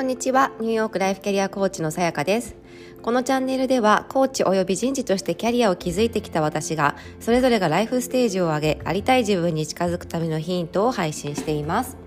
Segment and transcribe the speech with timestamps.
[0.00, 0.52] こんにちは。
[0.60, 2.56] ニューヨークライフキャリアコーチのさやかです。
[3.02, 11.98] このチャンネルではコーチ及び人事としてキャリアを築いてきた私がそれぞれがライフステージを上げありたい自分に近づくためのヒントを配信しています。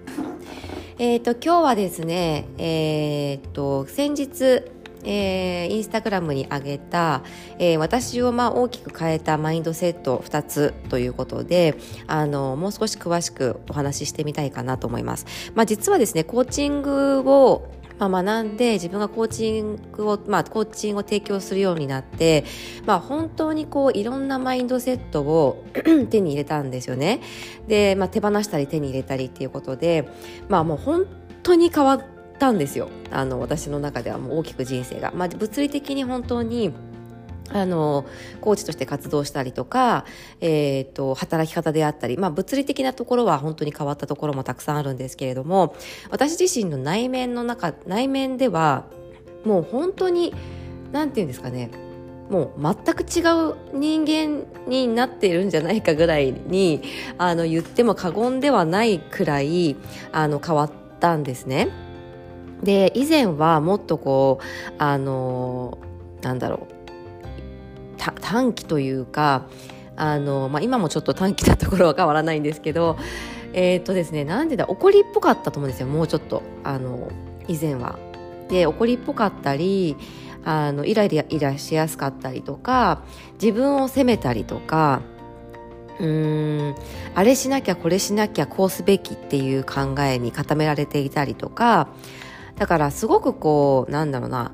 [0.98, 4.64] えっ、ー、と今日はですねえっ、ー、と先日
[5.06, 7.24] えー、インスタグラムに上げた、
[7.60, 11.76] えー、私をまあ大きく変えたマインドセット2つということで
[12.08, 15.26] あのもう少し詳しくお話ししてみたいかなと思います。
[15.56, 17.70] まあ、実はですねコーチングを
[18.10, 22.46] まあ、学んで自分がコーチングを、まあ、コーチングを提供するようになって、
[22.86, 25.66] まあ、本当にこういろんなマインドセットを
[26.10, 27.22] 手に入れたんですよね。
[27.68, 30.08] で、まあ、手放したり手に入れたりっていうことで、
[30.50, 31.06] まあ、もう本
[31.44, 32.04] 当に変わっ
[32.40, 36.74] たんですよあの私の中ではもう大きく人生が、まあ、物理的に本当に
[37.54, 38.06] あの
[38.42, 40.06] コーチとして活動したりとか、
[40.42, 45.76] えーと、働き方であったり、まあ、物理的なところは本当に変わったところもたくさんあるんですけれども
[46.10, 48.86] 私自身の内面の中内面では
[49.46, 50.34] もう本当に
[50.92, 51.70] 何て言うんですかね
[52.30, 56.82] もう全く違う人間になっているんじゃないかぐらいに
[57.18, 59.76] あの言っても過言ではないくらい
[60.12, 61.70] あの変わったんですね。
[62.64, 65.78] で以前はもっとこうあの
[66.22, 66.73] なんだろう
[68.34, 69.46] 短期というか
[69.96, 72.98] あの、まあ、今もちょっと短期なところは変わらないんですけど
[73.54, 77.12] えっ、とですねなんでだ怒りっぽかったと思うんですよもうちょっとあの
[77.48, 78.00] 以前は。
[78.50, 79.96] で怒りっぽかったり
[80.44, 83.04] あのイライライラしやすかったりとか
[83.42, 85.02] 自分を責めたりとか
[86.00, 86.76] うーん
[87.16, 91.88] あれしなきゃこれしなきゃこうすべきっていう考えに固められていたりとか
[92.58, 94.52] だからすごくこうなんだろうな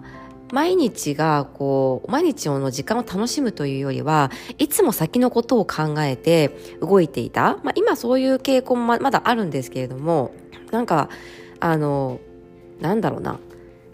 [0.52, 6.50] 毎日がこう毎日の時間を楽しむというよりはいつも先のことを考えて
[6.82, 10.32] 動いていた、まあ、今そういう傾向もまだあるんですけれども
[10.72, 11.10] なんか
[11.60, 12.20] あの
[12.80, 13.40] なんだろうな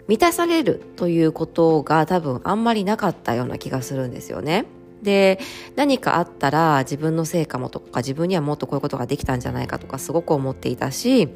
[0.08, 4.66] 満たされるということが多分あんまりなかったような気がするんですよね。
[5.02, 5.38] で
[5.74, 11.28] 何かあったら自分の成果もとか自分にはもっとこういうことができたんじゃないかとかすごく思っていたし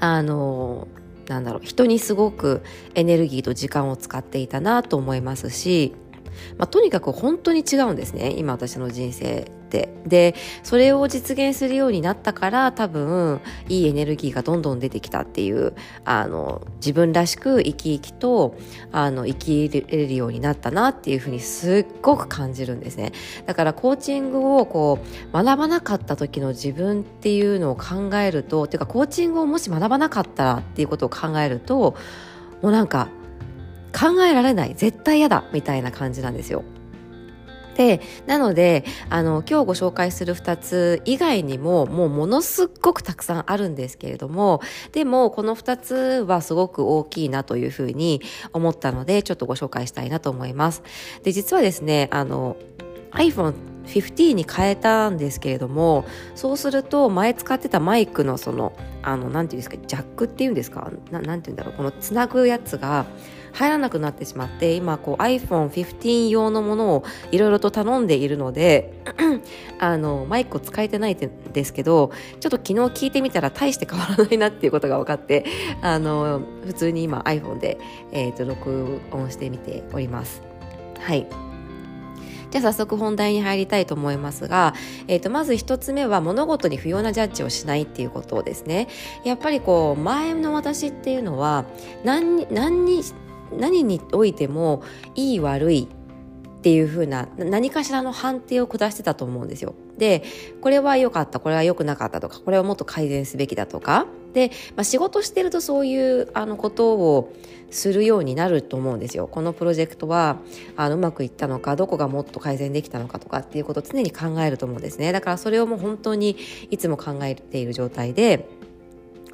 [0.00, 0.88] あの
[1.28, 2.62] なんだろう人にすごく
[2.94, 5.94] エネルギーと時間を使っていたなと思いますし、
[6.58, 8.34] まあ、とにかく本当に違うんですね。
[8.36, 9.88] 今私の人生って。
[10.06, 15.74] でそれを実現するようになったから多分いいエネルギーがどんどん出てきたっていう
[16.04, 18.56] あの自分らしく生き生きと
[18.92, 23.10] あの生きれるようになったなっていうふうにすっごく感じるんですね。
[23.46, 31.96] だからコーチングをこう学ばなかった時の自分っていうのを考えるとっていうかコーチングをもし学ばなかったらっていうことを考えると
[32.62, 33.08] もうなんか
[33.94, 36.64] 考えられない絶対嫌だみたいな感じなんですよ
[37.74, 44.60] でなのであの今日ご紹介する2つ以外にももうものすっごくたくさんあるんですけれども
[44.92, 45.94] でもこの2つ
[46.26, 48.22] はすごく大きいなというふうに
[48.52, 50.82] 思ったのでちょっとご紹介したいなと思います。
[51.22, 52.56] で実はですねあの
[53.12, 53.54] iPhone
[53.86, 58.72] 15に変えたんですけれどもそうすると前使ってたマイクのその
[59.02, 63.04] あのなんていうんですかジャックっていうんですかななんていうんだろうこのつなぐやつが
[63.54, 68.92] 入らなくなってしまって今こう iPhone15 用のものをいろいろと頼んでいるので
[69.78, 72.10] あのマイクを使えてないんですけど
[72.40, 75.44] ちょっと昨日聞いてみたら大して変わらないなっていうことが分かって
[75.80, 77.78] あの普通に今 iPhone で、
[78.12, 80.42] えーと、録音してみております。
[80.98, 81.26] はい
[82.50, 84.74] じゃあ早速本題に入りたいと思いますが、
[85.08, 88.86] えー、とまず一つ目は物事に不要なジャッジをしないっていうことですね。
[89.24, 91.64] やっぱりこう前の私っていうのは
[92.04, 93.02] 何何に
[93.52, 94.82] 何においても
[95.14, 99.74] いい悪いっていう風な何かしらの判定を下してたと思うんですよ。
[99.98, 100.22] で、
[100.60, 104.06] これは良かった、これは良くなかったとか、これはもっと改善すべきだとか。
[104.32, 107.32] で、まあ、仕事してるとそういうあのことを
[107.70, 109.28] するようになると思うんですよ。
[109.28, 110.38] このプロジェクトは
[110.76, 115.12] あのうまくいったのか、どこがもっと改善できたのかとかっていうことを常に考えると思うんですね。
[115.12, 116.36] だからそれをもう本当に
[116.70, 118.48] いつも考えている状態で、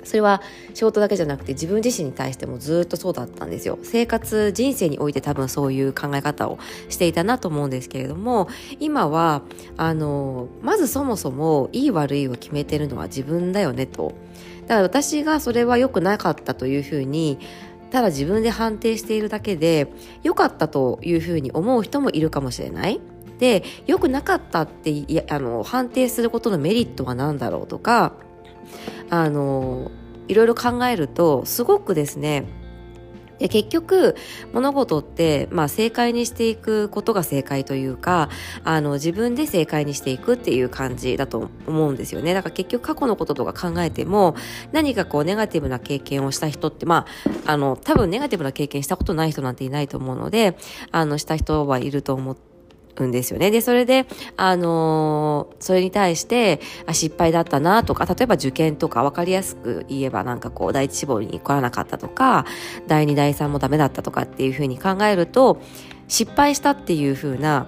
[0.05, 0.43] それは
[0.75, 3.79] 仕事だけじゃなくて自分自身に対してもずっとそうだったんですよ。
[3.82, 6.58] 生活人生において多分そういう考え方を
[6.88, 8.49] していたなと思うんですけれども
[8.79, 9.43] 今は
[9.76, 14.14] あのまずそもそもいい悪いを決めてるのは自分だよねと。
[14.62, 17.38] だから私がそれは良くなかったというふうに
[17.91, 19.93] ただ自分で判定しているだけで
[20.23, 23.00] 良かったというふうに思う人もいるかもしれない。
[23.38, 28.12] で良くなかったってあの判定することのメリットは何だろうとか
[29.11, 29.91] あの
[30.29, 32.45] いろいろ考えるとすごくですね
[33.41, 34.17] で結局
[34.53, 38.29] 物事って、まあ、正解にしていくことが正解というか
[38.65, 42.35] あの自分で正解にしていくっていう感じだと思うんですよね。
[42.35, 44.37] だから結局過去のこととか考えても
[44.73, 47.07] 何かこうネガティブな経験をした人ってま
[47.47, 50.57] ああの多分ネガティブな経験したことない人なんていないと思うので
[50.93, 52.50] あのした人はいると思って
[53.06, 53.50] んですよね。
[53.50, 54.06] で、それで、
[54.37, 62.44] あの、それに対して、あ、失敗だったなとか、例えば受験とか分かりやすく言えばなんかこう、第一志望に来らなかったとか、
[62.87, 65.61] 第二、第三もダメだったとかっていうふうに考えると、
[66.08, 67.67] 失敗したっていうふうな、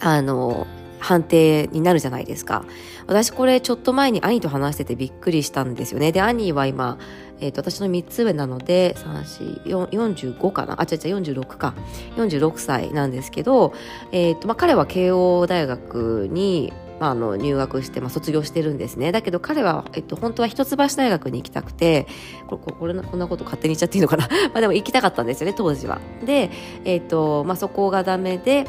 [0.00, 0.66] あの、
[1.02, 2.64] 判定になるじゃないですか。
[3.06, 6.12] 私これちょっと前に兄と話しててびっくりしたんですよね。
[6.12, 6.98] で、兄は今、
[7.42, 10.80] えっ、ー、と、私の3つ上なので、3、4、45かな？
[10.80, 11.74] あ、違う違う、46か。
[12.16, 13.74] 46歳なんですけど、
[14.12, 19.10] えっ、ー、と、まあ、彼は慶応大学に、まあ、あの入学して、まあ、卒業してるんですね。
[19.10, 22.06] だけど彼は、えっと、本当は一橋大学に行きたくて、
[22.46, 24.28] これ、これこんなこと勝手に言っちゃっていいのかな？
[24.54, 26.00] まあでも行きたかったんですよね、当時は。
[26.24, 26.50] で、
[26.84, 28.66] えっと、まあ、そこがダメで、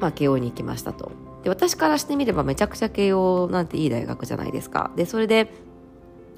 [0.00, 1.12] まあ、慶応に行きましたと。
[1.44, 4.90] で、私からしてみればめちゃくちゃ慶応なんていい大学じゃないですか。
[4.96, 5.52] で、それで、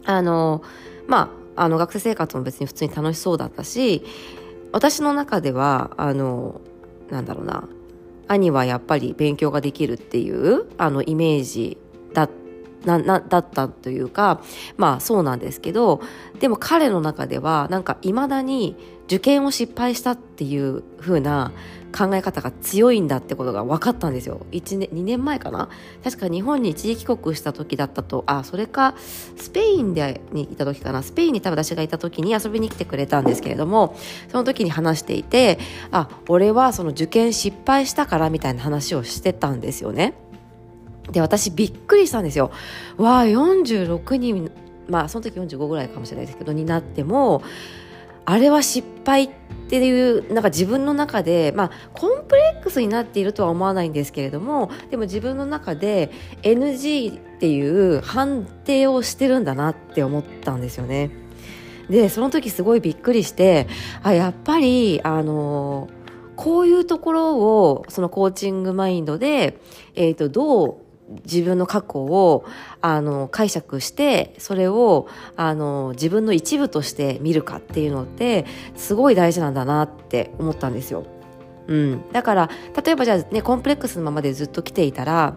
[0.04, 0.62] あの、
[1.06, 4.04] まあ、あの学生生活も別に普通に楽しそうだったし
[4.72, 6.60] 私の中ではあの
[7.10, 7.68] なんだろうな
[8.28, 11.78] 兄はやっぱり勉強ができるっていうあのイメージ
[12.12, 12.28] だ
[12.84, 14.40] ななだったというか
[14.76, 16.00] まあそうなんですけど
[16.38, 18.76] でも彼の中ではなんかいまだに
[19.08, 21.50] 受験を失敗したっていう風な
[21.96, 24.44] 考え方が強いんだってことが分かったんですよ。
[24.52, 25.70] 1年2年前かな？
[26.04, 28.24] 確か日本に一時帰国した時だったと。
[28.26, 31.02] あそれかスペインでにいた時かな？
[31.02, 33.96] スペインに多分私がいた時に遊びに来てくれたんですけれども
[34.28, 35.58] その時に話していて
[35.90, 40.12] あ俺はその受験失敗したからみたいな話をしてたんですよね。
[41.10, 42.50] で私びっくりしたんですよ。
[42.98, 44.50] わあ46人
[44.90, 47.42] まあその時45ぐらいかもしれないですけどになっても
[48.28, 49.30] あれは失敗っ
[49.70, 56.10] ていうなんか自分の中でまあコンプレックスになっているとは思わないんですけれどもでも自分の中で
[56.42, 61.10] NG っていう判定をしてるんだなって思ったんですよね。
[61.88, 63.66] でその時すごいびっくりして
[64.02, 65.88] あやっぱりあの
[66.36, 69.58] こういうところをそのコーチングマインドで、
[69.94, 70.87] えーとどう
[71.24, 72.44] 自分の過去を
[72.80, 78.46] あの解釈してそれをあの自分の一部として見るかっていうのって
[78.76, 81.06] すごい大事なんだなって思ったんですよ。
[81.66, 82.50] うん、だから
[82.82, 85.34] 例えばじゃあねコンプレックスのままでずっと来ていたら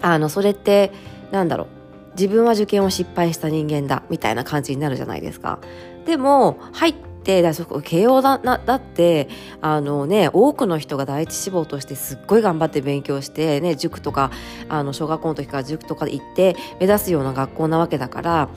[0.00, 0.92] あのそれって
[1.30, 1.68] なんだろう
[2.14, 5.58] 自分は受験を失敗した人間だみたいな感じになるじゃないですか。
[6.06, 9.28] でも入っってだそこ慶応だなだって
[9.60, 14.32] あの、ね、多くの人が第一志望としてすっごい頑張って勉強して、ね、塾とか
[14.68, 18.48] あの小学校の時から塾とかで行って目指すような学校なわけだから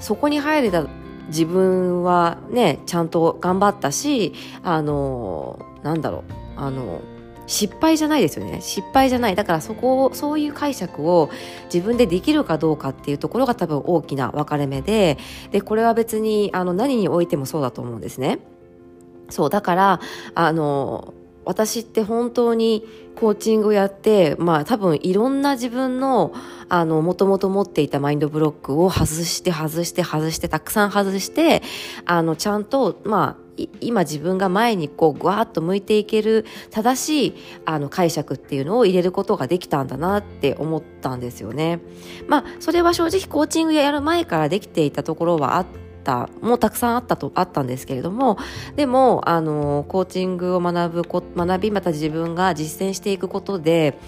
[0.00, 0.86] そこに入れた
[1.28, 4.32] 自分はねちゃんと頑張ったし
[4.62, 7.00] あのなんだろうあの
[7.48, 11.30] 失敗じゃないですよね失敗じゃないだからそこをそういう解釈を
[11.72, 15.18] 自分でできるかどうかっていうところが多分大きな分かれ目で
[15.50, 18.38] でこれは別にあの何においてもそうだと思うんですね。
[19.30, 20.00] そうだから
[20.34, 21.12] あの
[21.48, 22.84] 私って本当に
[23.16, 26.34] コーチングをやって、まあ多分いろんな自分の、
[26.68, 31.62] あの、もともと持っていたマインドブロックを外して外して外して、たくさん外して、
[32.04, 33.47] あの、ちゃんと、まあ、
[33.80, 37.34] 今自分が前にこうぐわっと向いていける正しい
[37.64, 41.80] あの解釈っていうのを入れることができたんだなって思ったんですよね。
[42.28, 45.66] まあそれは正直コーチングやる前からできていたところはあっ
[46.04, 48.38] たもうたくさんあったとあったんですけれども
[48.76, 53.98] でもあのコーチングを学ぶ学びまた自分が実践していくことで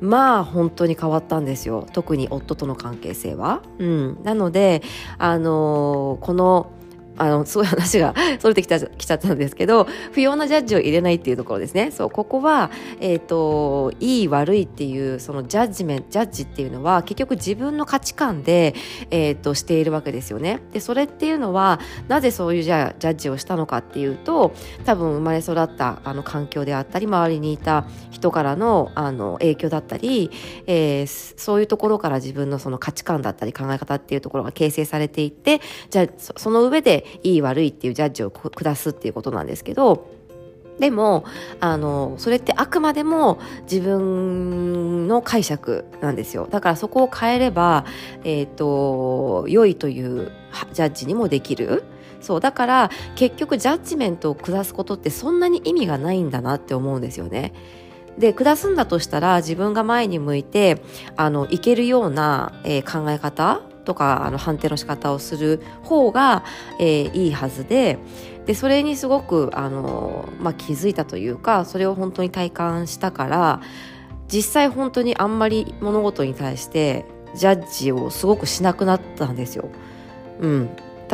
[0.00, 3.62] まあ本当に変わったんですよ特に夫との関係性は。
[3.78, 4.82] うん、なので
[5.18, 6.70] あのこの
[7.18, 11.90] あの、そうい話がそれてきた、きちゃったんですけど、 不要なジャッジを入れないっていうところですね。
[11.90, 12.70] そう、ここは、
[13.00, 18.74] えっ、ー、と、いい悪いっていう、そのジャッジメント、ジャッジっていうのは、結局自分の価値観で、
[19.10, 20.60] えっ、ー、と、しているわけですよね。
[20.72, 24.52] で、それっていうのは、なぜそういうじゃ、ジャッジをしたのかっていうと、
[24.84, 30.30] 多分生まれ育ったあの環境であったり、周りにいた人からのあの影響だったり、
[30.66, 35.60] えー、そういうところから自分のその価値観だったり考え方っていうところが形成されていって、
[35.90, 40.08] じゃあ、その上でいい悪いっていうジャッジを下すっていうことなんですけど
[40.78, 41.24] でも
[41.60, 47.84] あのそれってあくまでも自分の解釈なんですよだからそこを変えれば、
[48.24, 50.32] えーと、良いという
[50.72, 51.84] ジャッジにもできる
[52.20, 57.52] そうだから結局ジャッジメントを下すことってそんなに意味がないんだなって思うんですよね。
[58.18, 60.82] で下すんだとしたら自分が前に向いて
[61.16, 66.44] あのいけるような、えー、考え方とかあの判定の仕方をする方が、
[66.78, 67.98] えー、いいはずで
[68.44, 73.62] でそれにすごくあの、まあ、気づいたというかそれを本当に体感したから
[74.30, 79.70] 実際本当にあんまり物事に対してジャッジをすごくしなくなったんですよ。
[80.40, 80.70] うん、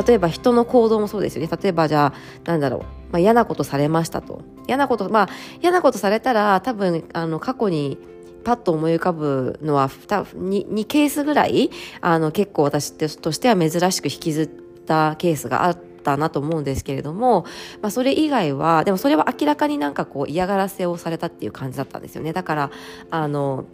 [0.07, 1.59] 例えば人の行動もそうですよね。
[1.62, 2.81] 例えばじゃあなんだろう、
[3.12, 4.43] まあ、嫌なことされましたと。
[4.66, 5.28] 嫌なことまあ
[5.62, 7.99] 嫌なことされたら多分あの過去に
[8.45, 11.71] パッと思い浮かぶのは 2, 2ケースぐらい
[12.01, 17.45] あの結構私としては珍しく引きずったケースがあったなと思うんですけれども、
[17.83, 22.33] まあ、それ以外はでもそれは明らかになんかこう嫌がらせをされたっていう感じだったんですよね。
[22.33, 22.71] だから
[23.11, 23.65] あの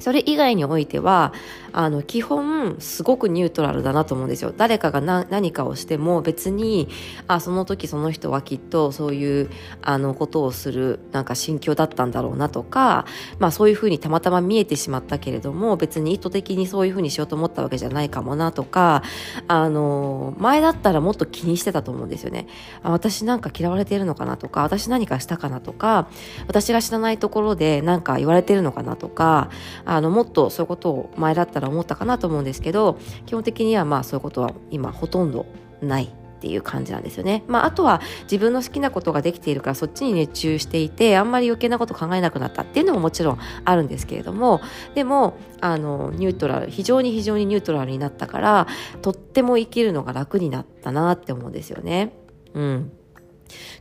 [0.00, 1.32] それ以外においては
[1.72, 4.52] あの基本すごくニュートラルだなと思うんですよ。
[4.56, 6.88] 誰かが何かをしても別に
[7.26, 9.50] あその時その人はきっとそういう
[9.82, 13.06] あのことをするなんか心境だったんだろうなとか、
[13.38, 19.02] まあ、そういうふうにたまたま見えてしまったけれども別に意図的にそういうふうにしようと思ったわけじゃないかもなとか
[19.46, 22.46] あの前だったらもっと気にしてたと思うんですよね。
[22.82, 26.08] 私なんか嫌われてるのかなとか私何かしたかなとか
[26.46, 29.50] 私が知らないところで何か言われてるのかなとか
[29.88, 35.46] あのもっとそういうことを前だったら思ったかなと思うんですけど基本的にはまあそういうことは今ほとんど
[35.80, 37.42] ないっていう感じなんですよね。
[37.48, 44.60] まあ、あとは自分の好きなことができているからそっちに熱中していてあんまり余計なこと考えなくなったっていうのももちろんあるんですけれども
[44.94, 48.66] でもあのニュートラル非常に非常にニュートラルになったから
[49.02, 52.12] とっても生きるのが楽になったなって思うんですよね。
[52.54, 52.92] うん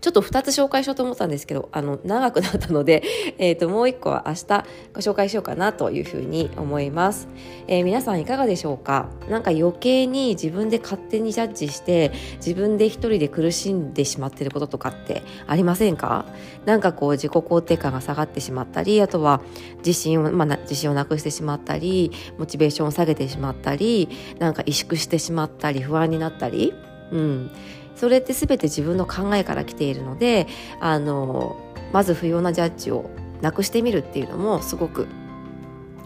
[0.02, 3.04] ちょっと2つ紹介しようと思ったんですけど、あの、長くなったので、
[3.38, 7.28] えっ、ー、と、もう1個は明日ご紹介しようかなというふうに思います。
[7.68, 9.10] えー、皆さんいかがでしょうか？
[9.30, 16.26] なんか余計に自分で勝手にジャッジして、自分で一人で苦しんでしまってることとかってありませんか？
[16.66, 19.42] なんかこう自己肯定感が下がってしまったり、あとは
[19.80, 24.10] 自信を、まあ、自信をなくしてしまったり、モチベーションを下げてしまったり、
[24.40, 26.74] なんか萎縮してしまったり、不安になったり、
[27.12, 27.52] うん。
[27.98, 30.48] それって全て自分の考えから来ているので
[30.80, 31.58] あの
[31.92, 33.10] まず不要なジャッジを
[33.42, 35.08] なくしてみるっていうのもすごく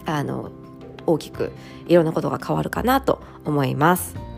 [0.06, 0.50] あの
[1.06, 1.52] 大きく
[1.86, 4.31] いろんなことが変わるかなと思います。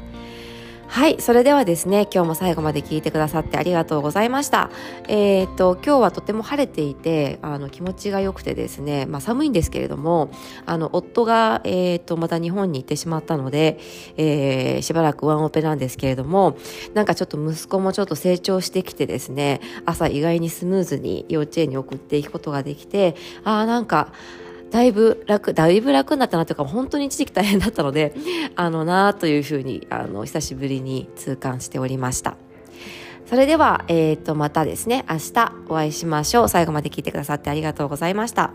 [0.95, 4.71] はい、それではですね、今日も最後まで聞いてくださってありがとうございました。
[5.09, 10.31] えー、っと、今日はとても晴れていて、あの、気持ちが良くてですね、まあ寒いんですけれども、
[10.67, 13.81] あの、夫が、えー、っと、また日本に行ってしまったので、
[14.17, 16.57] えー、しばらくワンオペなんですけれども、
[16.95, 24.13] なんかちょっと息子もちょっと成長してきてですね、朝意外にスムーズに幼稚園に送っていくことができて、ああ、なんか、
[24.75, 28.13] だいぶ楽、だいぶ楽になったなというか、本当に一時期大変だったので、
[28.57, 32.35] あのなというふうに、あの、久しぶりに痛感しておりました。
[33.27, 36.49] それでは、えっ、ー、と、またですね、明日お会いしましょう。
[36.49, 38.51] 最後まで聞いてくださってありがとうございました。